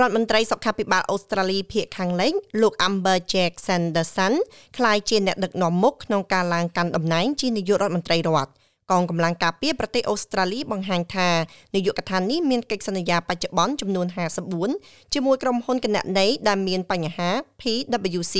[0.00, 4.34] រដ្ឋមន្ត្រីសុខាភិបាលអូស្ត្រាលីភាគខាងលិចលោក Amber Jack Sanderson
[4.76, 8.50] ក្លាយជាអ្នកដឹកនាំមុខក្នុងការឡើងកាន់តំណែងជានាយករដ្ឋមន្ត្រីរដ្ឋ
[8.90, 11.28] កងកម្លាំងការពារប្រទេសអូស្ត្រាលីបង្ហាញថា
[11.74, 14.06] នាយកដ្ឋាននេះមានកិច្ចសន្យាបច្ចុប្បន្នចំនួន
[14.60, 18.36] 54ជាមួយក្រុមហ៊ុនគណនេយ្យដែលមានបញ្ហា PwC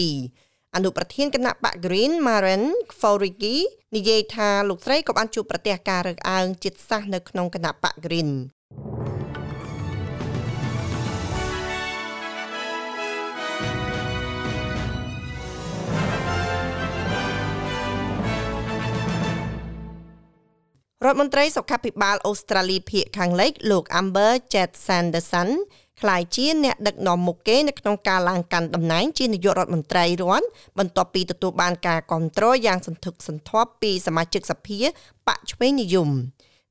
[0.74, 2.64] អនុប្រធានគណៈបក Green Maren
[3.00, 3.56] Forigi
[3.96, 8.30] និយាយថាលោកស្រីក៏បានជួបប្រទះការរើសអើងចិត្តសាសនៅក្នុងគណៈបក Green
[21.06, 25.48] រដ្ឋមន្ត្រីសុខាភិបាលអូស្ត្រាលីភាគខាងលិចលោក Amber Jet Sanderson
[26.00, 30.46] ក្លាយជាអ្នកដឹកនាំមុខគេនៅក្នុងការឡើងកាន់តំណែងជានាយករដ្ឋមន្ត្រីរដ្ឋ
[30.78, 34.80] បន្ទាប់ពីទទួលបានការគ្រប់គ្រងយ៉ាងសន្ធឹកសន្ធាប់ពីសមាជិកសភា
[35.26, 36.10] បកឆ្វេងនិយម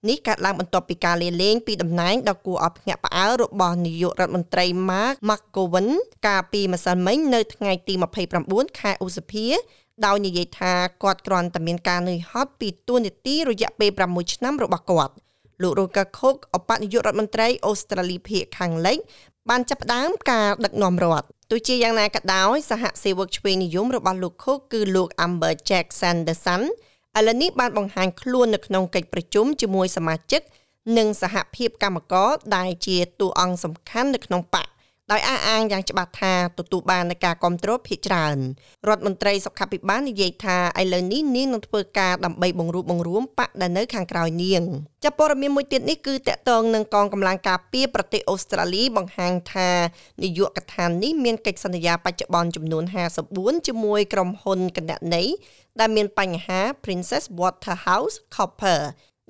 [0.10, 5.88] នេះកើតឡើងបន្ទាប់ពីការលាលែងពីតំណែងដ៏គួរឲ្យភ្ញាក់ផ្អើលរបស់នាយករដ្ឋមន្ត្រី Mark McGowan
[6.28, 7.94] កាលពីម្សិលមិញនៅថ្ងៃទី
[8.38, 9.46] 29ខែឧសភា
[10.06, 15.14] ដោយនិយាយថាគាត់គ្រាន់តែមានការនឿយហត់ពីទួនាទីរយៈពេល6ឆ្នាំរបស់គាត់
[15.62, 18.98] លោក Roger Cook អបនាយករដ្ឋមន្ត្រីអូស្ត្រាលីភាគខាងលិច
[19.50, 26.62] បានចាប់ផ្ដើមការដឹកនាំរដ្ឋទោះជាយ៉ាងណាក៏ដោយសហសេវកឆ្វេងនិយមរបស់លោក Cook គឺលោក Amber Jack Sanderson
[27.18, 30.42] ឥឡូវនេះបានបង្ហាញខ្លួននៅក្នុងកិច្ចប្រជុំជាមួយសមាជិក
[30.98, 34.68] និងសហភាពកម្មករដែលជាតួអង្គសំខាន់នៅក្នុងបក
[35.12, 38.38] ដោយអះអាងយ៉ាងច្បាស់ថាទទួលបាននូវការគ្រប់គ្រងភាគច្រើន
[38.88, 44.64] រដ្ឋមន្ត្រីសុខាភិបាលនិយាយថាឥឡូវនេះនាងនឹងធ្វើការដើម្បីបង្រួបបង្រួមបកដែលនៅខាងក្រោយនាង
[45.04, 49.70] ចាប់ព័ត៌មានមួយទៀតនេះគឺតកតងនឹងកងកម្លាំងការពារប្រទេសអូស្ត្រាលីបង្ហាញថា
[50.24, 52.84] នាយកដ្ឋាននេះមានកិច្ចសន្យាបច្ចុប្បន្នចំនួន
[53.26, 55.34] 54ជាមួយក្រុមហ៊ុនគណនេយ្យ
[55.80, 58.82] ដែលមានបញ្ហា Princess Waterhouse Copper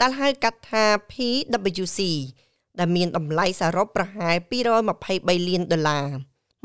[0.02, 2.00] ដែលហៅកាត់ថា PwC
[2.80, 4.36] ដែលមានតម្លៃសរុបប្រហែល
[4.92, 6.08] 223លានដុល្លារ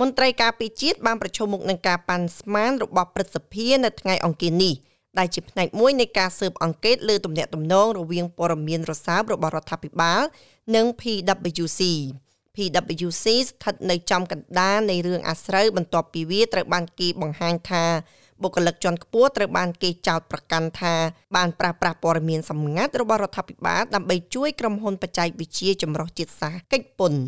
[0.01, 4.75] មន្ត្រីការពារជាតិបានប្រជុំមុខនឹងការប៉ាន់ស្មានរបស់ព្រឹទ្ធសភានៅថ្ងៃអង្គារនេះ
[5.19, 10.23] ដែលជាផ្នែកមួយនៃការស៊ើបអង្កេតលើទំនាក់ទំនងរវាងព័ត៌មានរសើបរបស់រដ្ឋាភិបាល
[10.75, 11.81] និង PwC
[12.57, 17.85] PwC ស្ថិតនៅចំកណ្ដាលនៃរឿងអាស្រូវបន្ទាប់ពីវាត្រូវបានគេបង្ហាញថា
[18.43, 20.95] បុគ្គលិកជាន់ខ្ពស់ត្រូវបានគេចោទប្រកាន់ថា
[21.37, 27.21] បានប្រើប្រាស់ព័ត៌មានសម្ងាត់របស់រដ្ឋាភិបាលដើម្បីជួយក្រុមហ៊ុនបច្ចេកវិទ្យាចម្រុះជាតិសាសន៍កិច្ចពន្ធ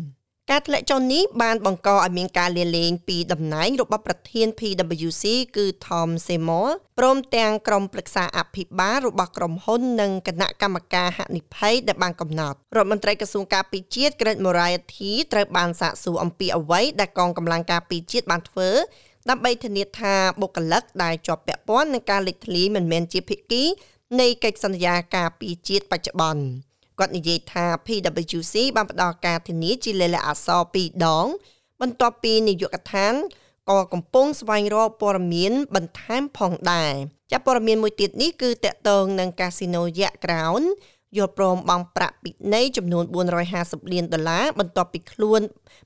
[0.51, 5.23] ការធ្លាក់ចុះនេះបានបង្កឲ្យមានការលាលែងពីតំណែងរបស់ប្រធាន PwC
[5.57, 6.69] គឺ Tom Seymour
[6.99, 18.69] ព្រមទាំងក្រុមប្រឹក្សាអភិបាលរបស់ក្រុមហ៊ុននិងគណៈកម្មការហនិភ័យដែលបានកំណត់រដ្ឋមន្ត្រីក្រសួងការពារជាតិ Greg Moriarty ត្រូវបានសាកសួរអំពីអ្វីដែលកងកម្លាំងការពារជាតិបានធ្វើ
[19.29, 23.63] ដើម្បីធានាថាបុគ្គលិកដែលជាប់ពាក់ព័ន្ធនឹងការលេចធ្លាយមិនមែនជាភាគី
[24.19, 26.43] នៃកិច្ចសន្យាការពីជាតិបច្ចុប្បន្ន
[26.99, 31.25] គាត់និយាយថា PwC បានផ្ដល់ការធានាជាលេខអក្សរ2ដង
[31.81, 33.13] បន្ទាប់ពីនាយកដ្ឋាន
[33.69, 36.93] ក៏កំពុងស្វែងរកព័ត៌មានបន្ថែមផងដែរ
[37.31, 40.61] ចាប់ព័ត៌មានមួយទៀតនេះគឺតកតងនឹងកាស៊ីណូយ៉ាក់ក្រោន
[41.17, 43.05] យល់ព្រមបង់ប្រាក់ពិន័យចំនួន
[43.49, 45.41] 450លានដុល្លារបន្ទាប់ពីខ្លួន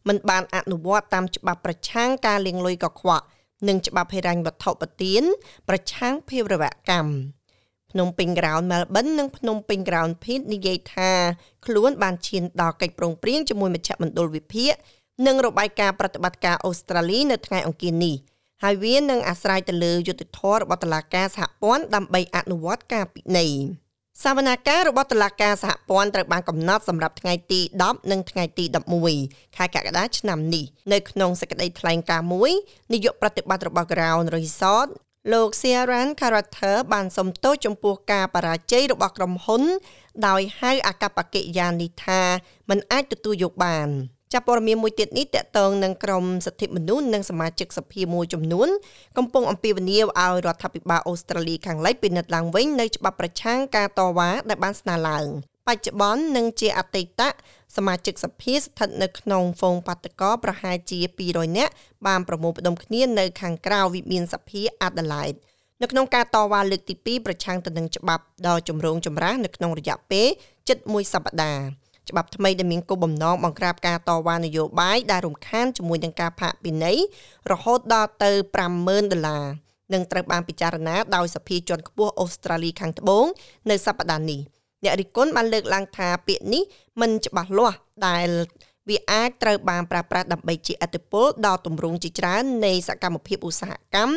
[0.08, 3.26] មិនបានអនុវត្តតាមច្បាប់ប្រឆាំងការលាងលុយកខ្វក់
[3.68, 5.24] និងច្បាប់ហិរញ្ញវត្ថុប្រទាន
[5.70, 7.12] ប្រឆាំងភេរវកម្ម
[7.92, 11.12] ភ្នំពេញ Ground Melbourne និងភ្នំពេញ Ground Pit និយាយថា
[11.66, 14.74] ខ្លួនបានឈានដល់កិច្ចព្រមព្រៀងជាមួយមជ្ឈមណ្ឌលវិភាគ
[15.28, 18.16] និងរបាយការណ៍ប្រតិបត្តិការអូស្ត្រាលីនៅថ្ងៃអង្គារនេះ
[18.64, 23.52] ហើយវានឹងអាស្រ័យទៅលើយុត្តិធម៌របស់តុលាការសហព័ន្ធដើម្បីអនុវត្តការពិន័យ
[24.24, 28.66] សវនាការរបស់តុលាការសហព័ន្ធត្រូវបានកំណត់សម្រាប់ថ្ងៃទី10និងថ្ងៃទី
[29.12, 32.52] 11ខែកក្កដាឆ្នាំនេះនៅក្នុងសេចក្តីថ្លែងការណ៍មួយ
[32.94, 34.90] នាយកប្រតិបត្តិរបស់ Ground Resort
[35.34, 39.64] លោក Siaran Carter បានសុំទោសចំពោះការបរាជ័យរបស់ក្រុមហ៊ុន
[40.28, 42.22] ដោយហៅអកប្បកិរិយានេះថា
[42.70, 43.90] มันអាចទទួលយកបាន។
[44.34, 48.70] ចាប់ព័ត៌មានមួយទៀតនេះតកតងនឹងក្រមសិទ្ធិមនុស្សនិងសមាជិកសភាមួយចំនួន
[49.18, 55.28] កំពុងអំពាវនាវឲ្យរដ្ឋាភិបាលអូស្ត្រាលីខាងលិចពិនិត្យឡើងវិញនៅច្បាប់ប្រឆាំងការតវ៉ាដែលបានស្នើឡើង
[55.68, 57.22] បច្ចុប្បន្ននឹងជាអតីត
[57.78, 61.74] សមាជិកសភាស្ថិតនៅក្នុងហ្វូងបាតកោប្រហែលជា200នាក់
[62.08, 65.34] បានប្រមូលផ្ដុំគ្នានៅខាងក្រៅវិមានសភាអាដាលេដ
[65.82, 70.28] នៅក្នុងការតវ៉ាលើកទី2ប្រឆាំងទៅនឹងច្បាប់ដ៏ចម្រូងចម្រាសនៅក្នុងរយៈពេល
[70.68, 76.98] ជិត1សប្តាហ៍ ច្បាប់ថ្មីដែលមានគោលបំណងបង្ក្រាបការតវ៉ានយោបាយដែលរំខានជាមួយនឹងការផាកពិន័យ
[77.52, 78.32] រហូតដល់ទៅ
[78.72, 79.46] 50000ដុល្លារ
[79.94, 83.26] នឹងត្រូវបានពិចារណាដោយសភាជាន់ខ្ពស់អូស្ត្រាលីខាងត្បូង
[83.70, 84.40] នៅសប្តាហ៍នេះ
[84.84, 86.64] អ្នករិះគន់បានលើកឡើងថាពាក្យនេះ
[87.02, 87.78] មិនច្បាស់លាស់
[88.08, 88.30] ដែល
[88.90, 94.14] វាអាចត្រូវបានប្រើប្រាស់ដើម្បីជាអតិពលដល់ទម្រង់ជាច្រើននៃសកម្មភាពឧស្សាហកម្ម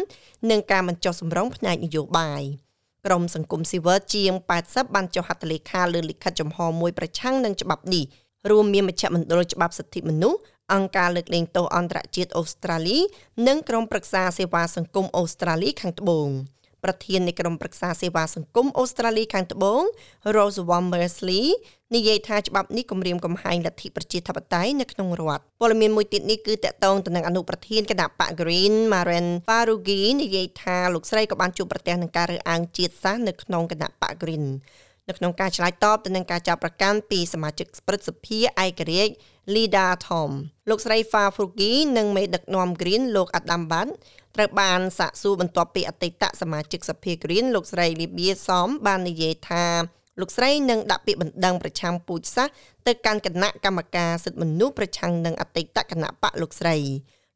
[0.51, 2.43] និងការមិនចុះសម្រុងផ្នែកនយោបាយ។
[3.07, 8.05] ក្រមសង្គមស៊ីវិលជាង80បានចុះហត្ថលេខាលើលិខិតចំហមួយប្រឆាំងនឹងច្បាប់នេះ
[8.51, 10.41] រួមមានមជ្ឈមណ្ឌលច្បាប់សិទ្ធិមនុស្ស
[10.73, 12.99] អង្គការលើកលែងទោសអន្តរជាតិអូស្ត្រាលី
[13.47, 16.29] និងក្រុមប្រឹក្សាសេវាសង្គមអូស្ត្រាលីខាងត្បូង
[16.85, 19.83] ប្រធាននៃក្រុមប្រឹក្សាសេវាសង្គមអូស្ត្រាលីខាងត្បូង
[20.37, 21.45] Rosewarm Mersley
[21.95, 34.47] និយាយថាច្បាប់នេះគម្រាមកំហែងលទ្ធិប្រជាធិបតេយ្យនៅក្នុងរដ្ឋព័ត៌មានមួយទៀតនេះគឺតកតងទៅនឹងអនុប្រធានគណៈបក Green Maren Farugi និយាយថាលោកស្រីក៏បានជួបប្រទះនឹងការរើសអើងជាតិសាសន៍នៅក្នុងគណៈបក Green
[35.11, 39.15] នៅក្នុងការឆ្លើយតបទៅនឹងការចាប់ប្រកាន់ពីសមាជិកព្រឹទ្ធសភាឯករាជ្យ
[39.55, 40.31] Lida Thom
[40.69, 43.89] លោកស្រី Farugi និងមេដឹកនាំ Green លោក Adam Ban
[44.35, 49.65] ត្រូវបានសាកសួរបន្ទាប់ពីអតីតសមាជិកសភា Green លោកស្រី Libia Som បាននិយាយថា
[50.21, 52.53] លោកស្រីនឹងដាក់ពាក្យបណ្ដឹងប្រឆាំងពូជសាសន៍
[52.87, 56.77] ទៅកាន់គណៈកម្មការសិទ្ធិមនុស្សប្រឆាំងនឹងអតីតគណៈបកលោកស្រី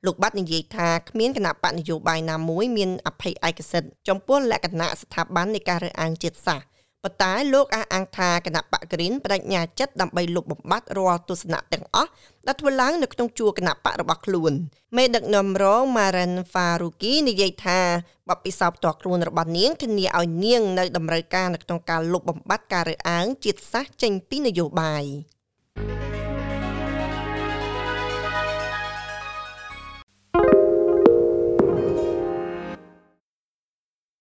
[0.07, 6.67] លោកបាត់និយាយថាគ្មានគណៈបកនយោបាយណាមួយមានអភ័យឯកសិទ្ធិចំពោះលក្ខណៈស្ថាប័ននៃការរើសអើងជាតិសាសន៍
[7.05, 12.11] ប៉ុន្តែលោកអះអាងថាគណៈបកក្រិនបដិញ្ញាចិត្តដើម្បីលុបបំបាត់រាល់ទស្សនៈទាំងអស់
[12.47, 14.53] ដែលធ្វើឡើងនៅក្នុងជួរគណៈបករបស់ខ្លួន
[14.97, 17.81] មេដឹកនាំរង Maren Faruqi និយាយថា
[18.29, 25.05] បបពិសោធន៍ផ្ទាល់ខ្លួនរបស់នាងធានាឲ្យនាងនៅតម្រូវការនៅក្នុងការលុបបំបាត់ការរើសអើងជាតិសាសន៍ចេញពីនយោបាយ
[25.77, 26.24] thank you